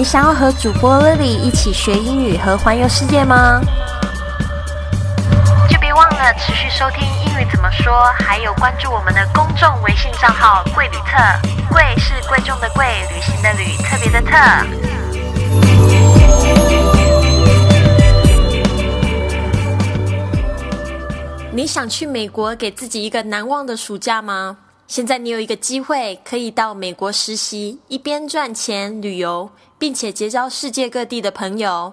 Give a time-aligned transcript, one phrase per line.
[0.00, 3.60] 你想要和主播 Lily 一起学英语和环游世界吗？
[5.68, 11.18] 就别忘了持续收听英语怎么说，还有关注我们的公众微信账号“贵旅特”。
[11.68, 14.38] 贵是贵重的贵，旅行的旅，特别的特。
[21.52, 24.56] 你想去美国给自己一个难忘的暑假吗？
[24.90, 29.48] 现在你有一个机会，可以到美国实习，一边赚钱旅游，
[29.78, 31.92] 并且结交世界各地的朋友。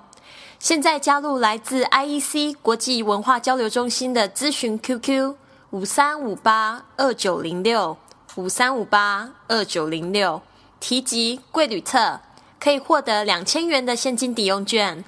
[0.57, 5.35] 现在加入来自 IEC 国际文化交流中心的咨询 QQ
[5.69, 7.95] 五三五八二九零六
[8.33, 10.41] 五三五八二九零六，
[10.79, 12.19] 提及贵旅册，
[12.59, 15.05] 可以获得两千元的现金抵用券。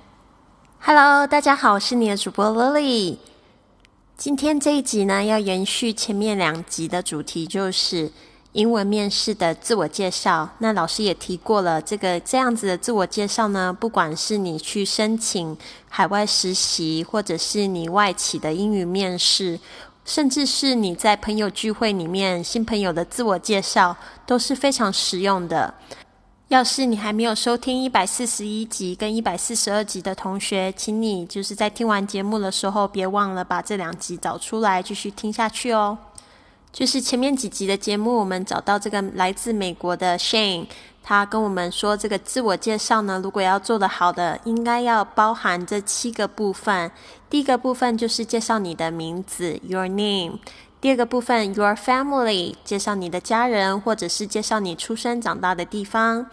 [0.80, 3.18] Hello，大家好，我是你的主播 Lily。
[4.20, 8.12] 今天这一集呢，要延续前面两集的主题，就是
[8.52, 10.50] 英文面试的自我介绍。
[10.58, 15.58] 那老师也提过了，这个这样子的自我介绍呢，不管是你去申请
[15.88, 19.58] 海外实习，或者是你外企的英语面试，
[20.04, 25.74] 甚至是你在朋友聚会里面新朋友的自我介绍，都是非常实用的。
[26.50, 35.96] 要是你还没有收听一百四十一集跟一百四十二集的同学，请你就是在听完节目的时候，别忘了把这两集找出来继续听下去哦。
[36.74, 40.66] 就是前面几集的节目，我们找到这个来自美国的 Shane，
[41.04, 46.92] 他跟我们说，这个自我介绍呢，如果要做得好的，应该要包含这七个部分。
[47.30, 50.40] 第一个部分就是介绍你的名字，Your name。
[50.82, 56.28] 第二个部分，your family，介绍你的家人，或者是介绍你出生长大的地方。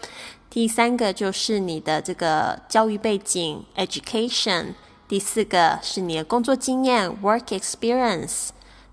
[0.48, 4.74] 第三个就是你的这个教育背景，education。
[5.08, 8.50] 第四个是你的工作经验，work experience。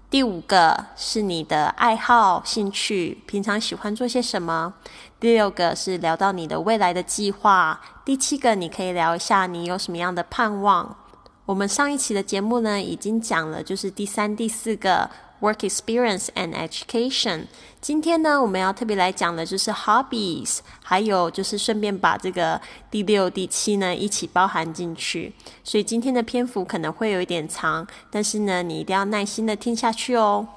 [0.09, 4.73] 第五个是你的爱好、兴趣，平常喜欢做些什么。
[5.19, 7.79] 第六个是聊到你的未来的计划。
[8.03, 10.97] 第七个，你可以聊一下你有什么样的盼望。
[11.45, 15.09] 我们上一期的节目呢，已经讲了，就是第三、第四个。
[15.41, 17.47] Work experience and education。
[17.81, 25.33] 今天呢，我们要特别来讲的就是 hobbies，还有就是顺便把这个第六、第七呢一起包含进去。
[25.61, 30.47] 所以今天的篇幅可能会有一点长，但是呢，你一定要耐心的听下去哦。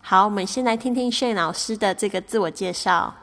[0.00, 3.14] 好，我们先来听听 Shane 老师的这个自我介绍。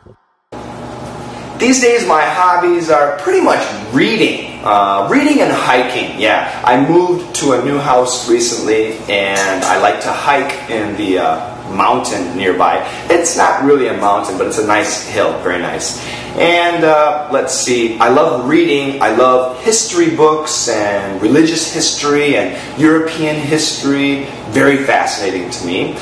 [1.63, 4.59] These days, my hobbies are pretty much reading.
[4.65, 6.61] Uh, reading and hiking, yeah.
[6.65, 11.73] I moved to a new house recently and I like to hike in the uh,
[11.73, 12.85] mountain nearby.
[13.09, 16.05] It's not really a mountain, but it's a nice hill, very nice.
[16.35, 19.01] And uh, let's see, I love reading.
[19.01, 24.25] I love history books and religious history and European history.
[24.49, 25.93] Very fascinating to me.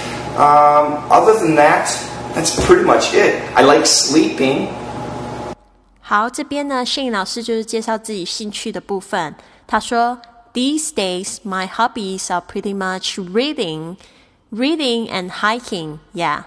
[0.41, 1.85] Um, other than that,
[2.33, 3.43] that's pretty much it.
[3.55, 4.80] I like sleeping.
[6.11, 9.33] 好，这边呢，摄影老师就是介绍自己兴趣的部分。
[9.65, 10.19] 他说
[10.53, 13.95] ：“These days, my hobbies are pretty much reading,
[14.51, 15.99] reading and hiking.
[16.13, 16.43] Yeah。”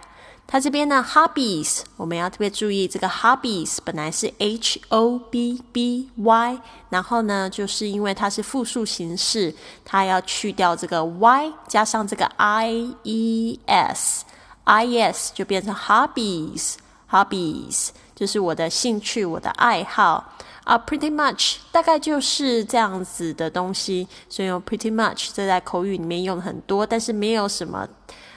[0.46, 6.60] 他这边呢，hobbies 我们要特别注意，这个 hobbies 本来是 h o b b y，
[6.90, 17.88] 然后呢，就是因为它是复数形式，它要去掉这个 y，加上这个 i e s，i e s 就变成 hobbies，hobbies。
[18.14, 20.32] 就是我的兴趣，我的爱好
[20.64, 24.06] 啊，pretty much 大概就是这样子的东西。
[24.28, 27.88] 所以用 pretty much 这在口语里面用很多，但是没有什么，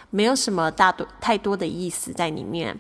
[0.09, 2.77] 没有什么大多太多的意思在里面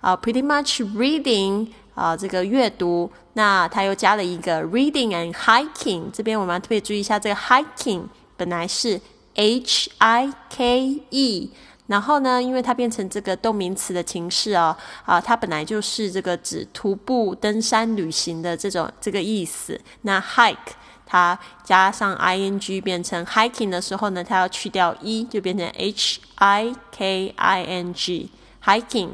[0.00, 0.16] 啊。
[0.16, 6.10] pretty much reading 啊，这个阅读，那它又加了一个 reading and hiking。
[6.12, 8.02] 这边我们要特别注意一下，这个 hiking
[8.36, 9.00] 本来是
[9.34, 11.50] h i k e。
[11.86, 14.74] 然后呢，因为它变成这个动名词的形式哦，
[15.04, 19.78] 啊，它本来就是这个指徒步、登山、旅行的这种这个意思。
[20.02, 20.72] 那 hike
[21.04, 28.30] 它加上 i n g 变成 hiking 的时候呢，它要去掉 e，就变成 h i k i n g
[28.64, 29.10] hiking。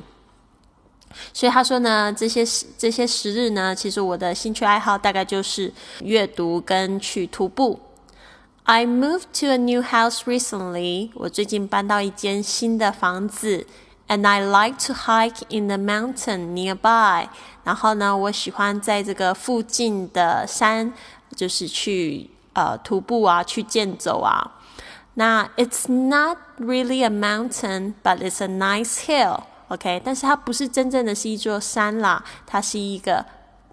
[1.32, 2.46] 所以他说呢，这些
[2.78, 5.72] 这些时日呢，其实我的兴趣爱好大概就是
[6.02, 7.80] 阅读跟去徒步。
[8.69, 11.11] I moved to a new house recently.
[11.13, 13.67] 我最近搬到一间新的房子，
[14.07, 17.27] and I like to hike in the mountain nearby.
[17.63, 20.93] 然后呢，我喜欢在这个附近的山，
[21.35, 24.55] 就是去呃徒步啊，去健走啊。
[25.13, 29.41] 那 It's not really a mountain, but it's a nice hill.
[29.67, 33.23] OK，但是它不是真正的是一座山啦，它是一个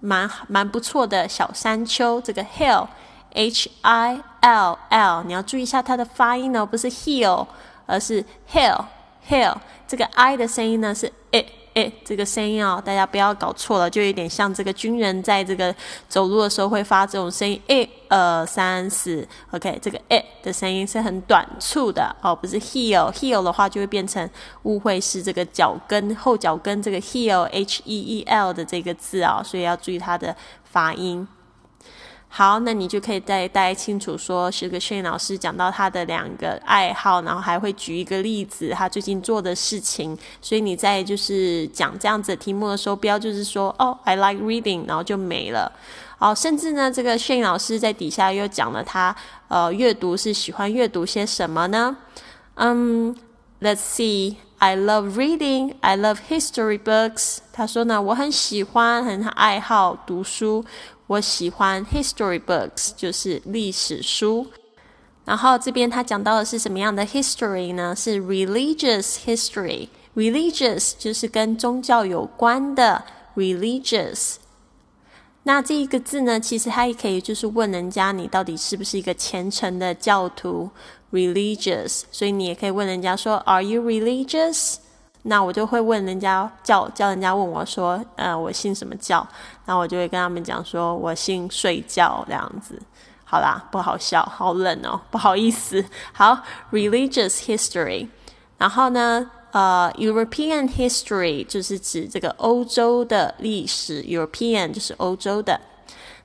[0.00, 2.20] 蛮蛮不错的小山丘。
[2.20, 2.88] 这个 hill。
[3.37, 7.45] H I L L，你要注意一下它的发音哦，不是 hill，
[7.85, 8.83] 而是 hill
[9.29, 9.55] hill。
[9.87, 11.45] 这个 I 的声音呢是 i
[11.75, 15.73] 诶这个声音哦，大家不要搞错了，就有点像这个军人在这个
[16.09, 24.27] 走路的时候会发这种声音，诶二三四，OK，这个诶的声音是很短促的哦，不是 heel，heel 的话就会变成
[24.63, 31.27] 误会是这个脚跟后脚跟这个 heel，h e e l 的这个字哦，所以要注意它的发音。
[32.29, 40.15] 好，那你就可以再大概清楚说，是个摄影老师讲到他的两个爱好，然后还会举一个例子，他最近做的事情。
[40.41, 45.71] 所以你在就是讲这样子的题目的时候，不要就是说哦，I like reading，然后就没了。
[46.19, 49.15] 好，甚至呢，这个摄影老师在底下又讲了他
[49.47, 51.95] 呃阅读是喜欢阅读些什么呢？
[52.55, 53.15] 嗯
[53.61, 57.37] ，Let's see，I love reading，I love history books。
[57.53, 60.65] 他说呢，我很喜欢，很爱好读书。
[61.07, 64.47] 我喜欢 history books，就是历史书。
[65.25, 67.95] 然后这边他讲到的是什么样的 history 呢？
[67.95, 69.89] 是 religious history。
[70.15, 73.03] religious 就是跟宗教有关的
[73.35, 74.35] religious。
[75.43, 80.69] 那这一个字呢，其实它也可以就是问人家你到底是不是一个虔诚的教徒
[81.11, 82.01] religious。
[82.11, 84.77] 所以你也可以问人家说 Are you religious？
[85.29, 89.25] 那我就会问人家叫叫人家问我说，呃，我信什么教？
[89.65, 92.81] 那我就会跟他们讲说，我信睡觉这样子。
[93.25, 95.83] 好啦，不好笑，好冷哦，不好意思。
[96.13, 96.39] 好
[96.71, 98.07] ，religious history。
[98.57, 105.59] 然后呢，呃，European history 就是指这个欧洲的历史，European 就是欧洲的。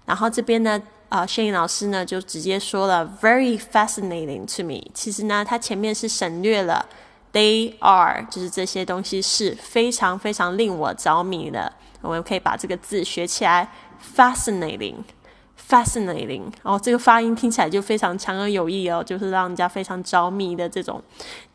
[0.06, 4.81] 然后这边呢，啊，摄影老师呢就直接说了，very fascinating to me。
[4.94, 6.87] 其实呢，他前面是省略了。
[7.32, 11.73] They are，就是这些东西是非常非常令我着迷的。
[12.02, 13.73] 我们可以把这个字学起来
[14.17, 16.52] ，fascinating，fascinating。
[16.62, 21.02] 哦，这个发音听起来就非常强而有力哦，就是让人家非常着迷的这种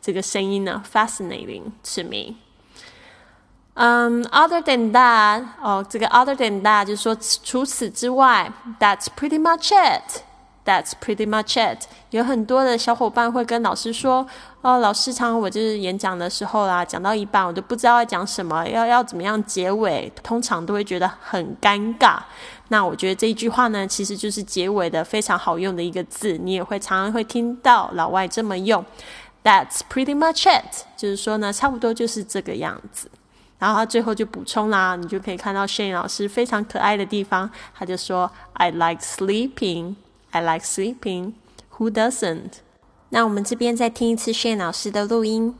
[0.00, 2.34] 这个声音呢，fascinating to me。
[3.74, 10.24] 嗯，other than that，哦，这个 other than that 就是说除此之外，that's pretty much it。
[10.68, 11.86] That's pretty much it。
[12.10, 14.26] 有很多的小伙伴会跟老师说
[14.60, 22.18] ：“哦，老师，常我就是演讲的时候啦，讲到一半我都不知道要讲什么，要要怎么样结尾，通常都会觉得很尴尬。”
[22.68, 28.84] 那我觉得这一句话呢，其实就是结尾的非常好用的一个字，你也会常常会听到老外这么用。
[29.42, 33.10] That's pretty much it，就是说呢，差不多就是这个样子。
[33.58, 39.94] 然后他最后就补充啦，你就可以看到 Shane 老师非常可爱的地方，他就说：“I like sleeping。”
[40.31, 41.33] I like sleeping.
[41.77, 42.61] Who doesn't?
[43.09, 45.55] 那我们这边再听一次 Shane 老师的录音。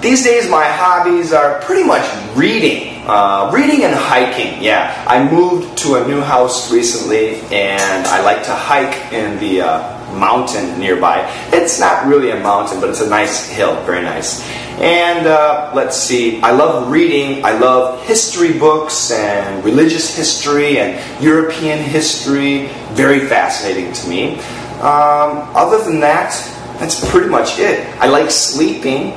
[0.00, 4.62] These days, my hobbies are pretty much reading, uh, reading and hiking.
[4.62, 9.60] Yeah, I moved to a new house recently, and I like to hike in the
[9.60, 11.24] uh, mountain nearby.
[11.52, 14.42] It's not really a mountain, but it's a nice hill, very nice.
[14.80, 17.44] And uh, let's see, I love reading.
[17.44, 22.68] I love history books and religious history and European history.
[22.94, 24.38] Very fascinating to me.
[24.80, 26.32] Um, other than that,
[26.78, 27.84] that's pretty much it.
[28.00, 29.12] I like sleeping.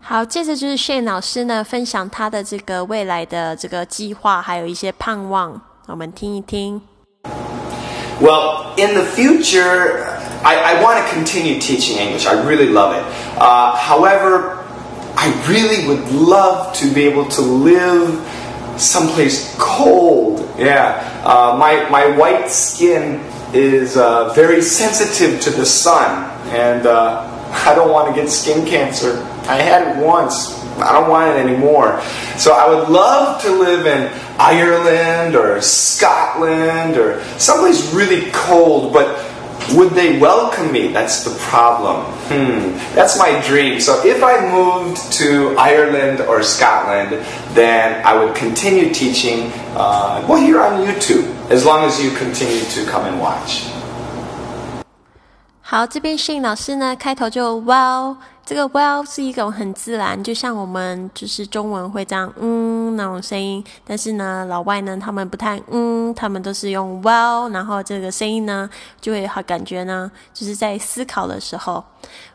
[0.00, 6.82] 好，接着就是 Shane 老师呢分享他的这个未来的这个计划，还有一些盼望，我们听一听。
[8.21, 10.05] Well, in the future,
[10.43, 12.25] I, I want to continue teaching English.
[12.25, 13.03] I really love it.
[13.37, 14.63] Uh, however,
[15.17, 18.21] I really would love to be able to live
[18.79, 20.39] someplace cold.
[20.57, 23.21] Yeah, uh, my my white skin
[23.53, 27.34] is uh, very sensitive to the sun, and uh,
[27.65, 29.23] I don't want to get skin cancer.
[29.47, 30.63] I had it once.
[30.77, 32.01] I don't want it anymore.
[32.37, 39.07] So I would love to live in Ireland or Scotland or someplace really cold, but
[39.73, 40.89] would they welcome me?
[40.89, 42.05] That's the problem.
[42.27, 42.77] Hmm.
[42.93, 43.79] That's my dream.
[43.79, 50.41] So if I moved to Ireland or Scotland, then I would continue teaching, uh, well,
[50.41, 53.65] here on YouTube, as long as you continue to come and watch.
[55.67, 68.69] 好，这边信老师呢，开头就 Well，这个 Well 是一种很自然，就像我们就是中文会这样嗯那种声音，但是呢，老外呢他们不太嗯，他们都是用 Well，然后这个声音呢
[69.01, 71.83] 就会好感觉呢，就是在思考的时候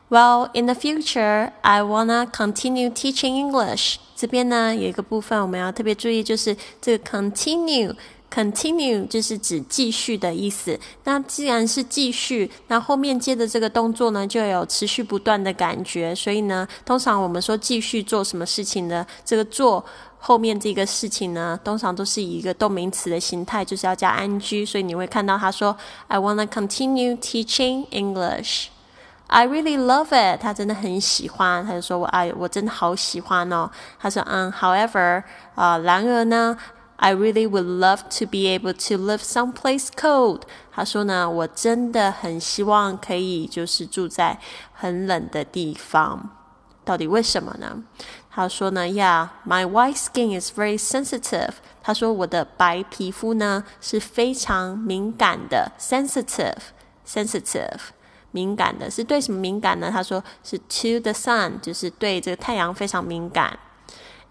[0.08, 3.98] ，Well in the future I wanna continue teaching English。
[4.16, 7.94] 这边呢有一个部分我们要特别注意，就是这个 continue。
[8.32, 10.78] Continue 就是指继续的意思。
[11.02, 16.14] 那既然是继续，那后面接的这个动作呢，就有持续不断的感觉。
[16.14, 19.04] 所以呢，通常我们说继续做什么事情呢？
[19.24, 19.84] 这个做
[20.20, 24.64] 后面这个事情呢，通常都是以一个动名词的形态，就是要加 ing。
[24.64, 28.66] 所以你会看到他说：“I wanna continue teaching English。”
[29.26, 31.66] I really love it，他真的很喜欢。
[31.66, 33.68] 他就说我哎，我真的好喜欢哦。
[33.98, 35.24] 他说嗯，However，
[35.56, 36.56] 啊、呃，然而呢。
[36.99, 40.43] I really would love to be able to live someplace cold。
[40.71, 44.39] 他说呢，我真的很希望可以就是住在
[44.73, 46.29] 很冷的地方。
[46.85, 47.83] 到底为什么呢？
[48.29, 51.55] 他说呢，Yeah，my white skin is very sensitive。
[51.81, 57.79] 他说我的白皮肤呢是非常敏感的，sensitive，sensitive，
[58.31, 59.91] 敏感的是对什么敏感呢？
[59.91, 63.59] 他说是 to the sun，就是对这个太阳非常敏感。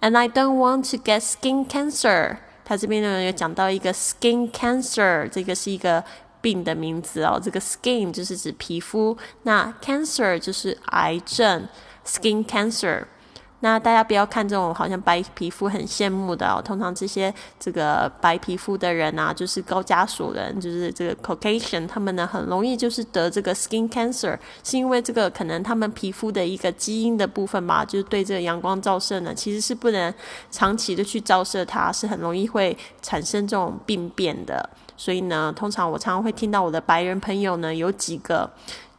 [0.00, 2.38] And I don't want to get skin cancer。
[2.69, 6.03] 他这边呢有讲到一个 skin cancer，这个是一个
[6.39, 7.41] 病的名字哦。
[7.43, 11.67] 这个 skin 就是指皮肤，那 cancer 就是癌症
[12.05, 13.05] ，skin cancer。
[13.61, 30.13] 那大家不要看这种好像白皮肤很羡慕的哦，通常这些这个白皮肤的人啊，就是高加索人，就是这个 Caucasian，他们呢很容易就是得这个 skin cancer，是因为这个可能他们皮肤的一个基因的部分吧，就是对这个阳光照射呢，其实是不能
[30.49, 34.69] 长期的去照射它，是很容易会产生这种病变的。
[34.95, 38.49] 所以呢，通常我常常会听到我的白人朋友呢，有几个。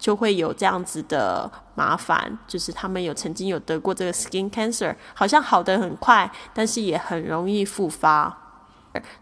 [0.01, 8.35] 就会有这样子的麻烦，就是他们有曾经有得过这个 skin cancer，好像好的很快，但是也很容易复发。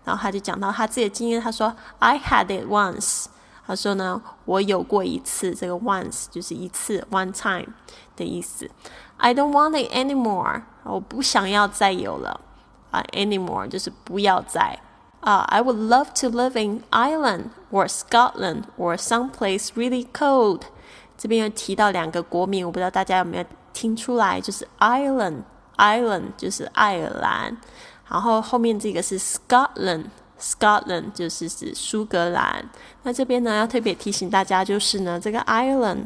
[0.04, 3.26] 然后他就讲到他自己的经验，他说 I had it once，
[3.66, 7.75] 他说呢，我有过一次，这个 once 就是一次 one time
[8.16, 8.70] 的意思。
[9.16, 12.40] I don't want it anymore，我不想要再有了
[12.92, 14.78] 啊，anymore 就是不要再。
[15.20, 20.62] 啊、，I would love to live in Ireland or Scotland or someplace really cold。
[21.16, 27.56] 这边又提到两个国名，我不知道大家有没有听出来，就是 Ireland，Ireland 就是爱尔兰，
[28.08, 32.70] 然后后面这个是 Scotland，Scotland 就是指苏格兰。
[33.02, 36.04] 那这边呢要特别提醒大家，就是呢这个 Ireland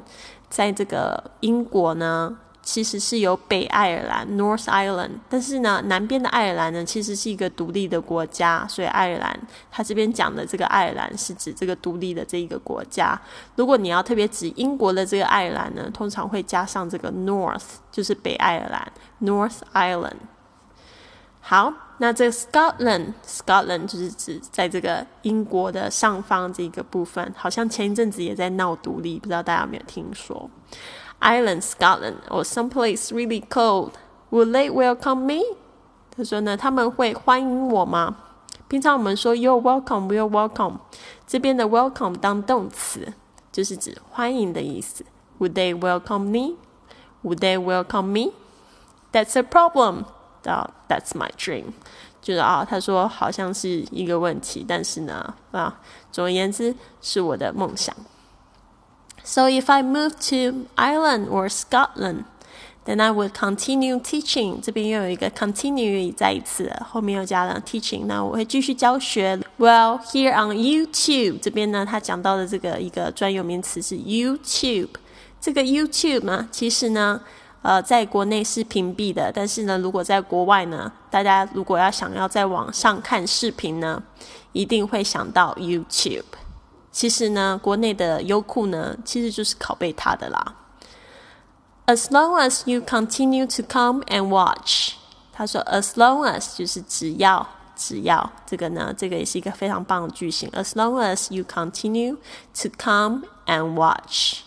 [0.49, 2.39] 在这个英国呢。
[2.63, 9.41] 其实是由北爱尔兰 （North Ireland），但是呢，南边的爱尔兰呢，其实是一个独立的国家，所以爱尔兰
[9.71, 13.21] 它这边讲的这个爱尔兰是指这个独立的这一个国家。
[13.57, 20.21] 如果你要特别指英国的这个爱尔兰呢，通常会加上这个 North，就是北爱尔兰 （North Ireland）。
[21.41, 30.49] 好，那这个 Scotland，Scotland 就是指在这个英国的上方这个部分，好像前一阵子也在闹独立，不知道大家有没有听说
[31.22, 33.92] ？Island, Scotland, or someplace really cold.
[34.30, 35.42] Will they welcome me?
[36.16, 38.18] 他说呢，他们会欢迎我吗？
[38.68, 40.80] 平常我们说 You're welcome, we're welcome。
[41.26, 43.14] 这边的 welcome 当动词，
[43.52, 45.06] 就是指欢迎的意思。
[45.40, 46.58] Would they welcome me?
[47.24, 48.34] Would they welcome me?
[49.12, 50.06] That's a problem.
[50.44, 51.74] That's my dream.
[52.22, 55.80] 就是啊，他说好像是一个问题，但是呢，啊，
[56.12, 57.96] 总而言之是我的梦想。
[59.24, 62.24] So if I move to Ireland or Scotland,
[62.86, 64.62] then I would continue teaching.
[64.62, 68.06] 这边又有一个 continue 再一次，后面又加了 teaching。
[68.06, 69.38] 那我会继续教学。
[69.60, 74.92] Well, here on YouTube 这边呢，他讲到的这个一个专有名词是 YouTube。
[75.42, 77.20] 这个 YouTube 呢，其实呢，
[77.62, 84.02] 呃，在国内是屏蔽的，但是呢，如果在国外呢，大家如果要想要在网上看视频呢，
[84.54, 86.24] 一定会想到 YouTube。
[86.93, 90.55] 其实呢，国内的优酷呢，其实就是拷贝它的啦。
[91.87, 94.93] As long as you continue to come and watch，
[95.33, 97.45] 他说，as long as 就是只要
[97.75, 100.49] 只要这个呢，这个也是一个非常棒的句型。
[100.51, 102.17] As long as you continue
[102.63, 104.43] to come and watch，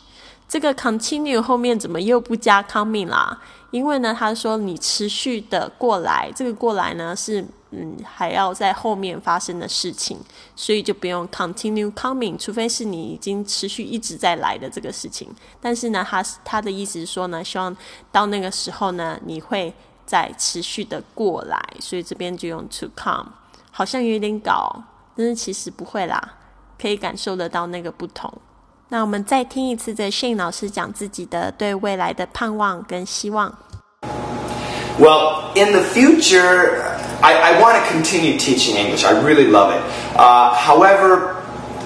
[0.47, 3.41] 这个 continue 后面怎么又不加 coming 啦？
[3.71, 10.17] 因为呢，他说你持续的过来，这个过来呢是嗯还要在后面发生的事情，
[10.55, 15.27] 所以就不用 continue coming，除非是你已经持续一直在来的这个事情。
[15.59, 17.75] 但是呢，他他的意思是说呢，希望
[18.11, 19.73] 到那个时候呢，你会
[20.05, 23.27] 再持续的过来，所以这边就用 to come，
[23.71, 24.83] 好像有点搞，
[25.17, 26.35] 但是其实不会啦，
[26.79, 28.31] 可以感受得到那个不同。
[28.88, 33.56] 那我们再听一次这 Shane 老师讲自己的对未来的盼望跟希望。
[34.98, 36.82] Well, in the future,
[37.22, 39.04] I, I want to continue teaching English.
[39.04, 39.80] I really love it.
[40.16, 41.36] Uh, however,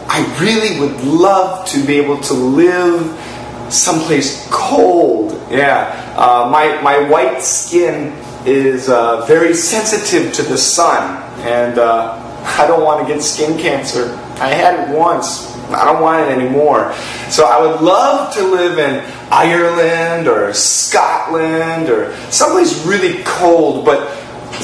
[0.08, 3.16] I really would love to be able to live
[3.68, 5.32] someplace cold.
[5.50, 8.12] Yeah, uh, my my white skin
[8.46, 12.18] is uh, very sensitive to the sun, and uh,
[12.58, 14.18] I don't want to get skin cancer.
[14.40, 15.47] I had it once.
[15.70, 16.92] I don't want it anymore.
[17.30, 24.10] So I would love to live in Ireland or Scotland or someplace really cold, but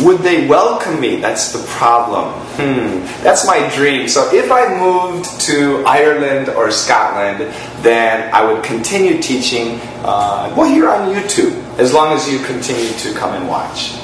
[0.03, 1.17] would they welcome me?
[1.21, 2.31] That's the problem.
[2.57, 4.07] Hmm, that's my dream.
[4.09, 7.51] So if I moved to Ireland or Scotland,
[7.83, 12.93] then I would continue teaching, uh, well, here on YouTube, as long as you continue
[12.99, 13.95] to come and watch.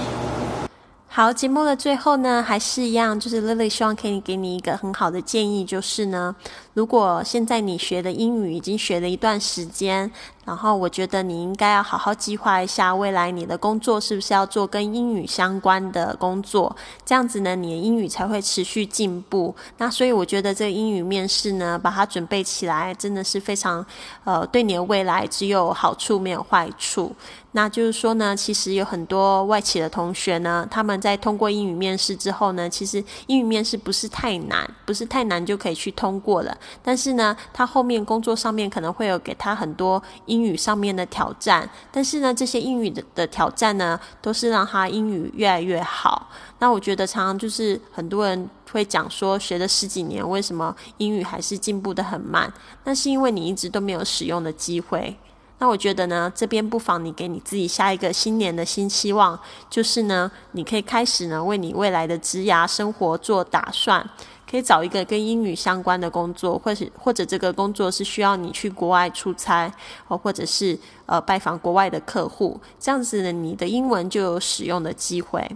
[1.09, 6.35] 好，节目的最后呢，还是一样，就是 Lily 希望可以给你一个很好的建议，就是呢，
[6.74, 10.10] 如果现在你学的英语已经学了一段时间，
[10.46, 16.74] 然后我觉得你应该要好好计划一下未来你的工作是不是要做跟英语相关的工作，
[17.06, 19.54] 这样子呢，你的英语才会持续进步。
[19.78, 23.86] 那所以我觉得这个英语面试呢，把它准备起来，真的是非常
[24.24, 27.14] 呃，对你的未来只有好处没有坏处。
[27.54, 36.58] 那就是说呢，其实有很多外企的同学呢，他们在通过英语面试之后呢，其实英语面试不是太难，不是太难就可以去通过了。
[36.84, 41.70] 但是呢，他后面工作上面可能会有给他很多英语上面的挑战。
[41.92, 46.30] 但是呢，这些英语的的挑战呢，都是让他英语越来越好。
[46.60, 52.52] 那我觉得常常就是很多人会讲说，学了十几年，为什么英语还是进步的很慢？
[52.84, 55.18] 那是因为你一直都没有使用的机会。
[55.58, 59.40] 那我觉得呢，这边不妨你给你自己下一个新年的新希望，
[59.70, 64.04] 就是呢，你可以开始呢为你未来的职涯生活做打算，
[64.52, 69.72] 可以找一个跟英语相关的工作，或是或者这个工作是需要你去国外出差，
[70.10, 75.50] 哦，或者是呃拜访国外的客户，这样子呢，你的英文就有使用的机会。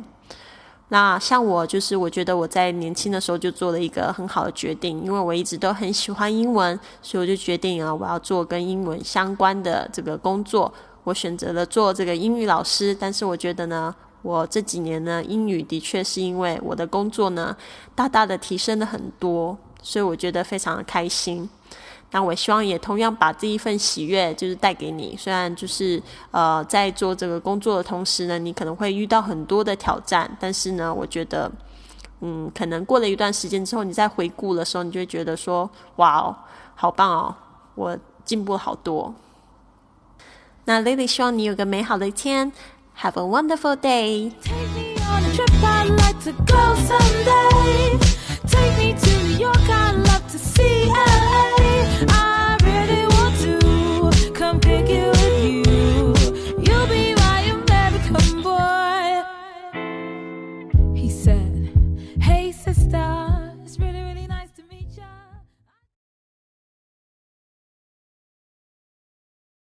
[0.90, 10.72] 那像我，就是我觉得我在年轻的时候就做了一个很好的决定，因为我一直都很喜欢英文，所以我就决定啊，我要做跟英文相关的这个工作。
[11.04, 13.94] 我选择了做这个英语老师，但是我觉得呢，
[14.26, 17.56] 我这几年呢，英语的确是因为我的工作呢，
[17.94, 21.48] 大大的提升了很多，所以我觉得非常的开心。
[22.10, 25.16] 那我希望也同样把这一份喜悦就是带给你。
[25.16, 26.02] 虽然就是
[26.32, 31.52] 呃在做这个工作的同时呢，你可能会遇到很多的挑战，但是呢，我觉得
[32.22, 36.36] 嗯，可能过了一段时间之后，你再回顾的时候，你就会觉得说，哇哦，
[36.74, 37.36] 好棒哦，
[37.76, 39.14] 我进步了好多。
[40.68, 42.52] 那 Lily 希望你有个美好的一天
[42.96, 44.32] Have a wonderful day.
[44.42, 48.00] Take me on a trip, I'd like to go someday.
[48.48, 51.75] Take me to New York, I'd love to see LA.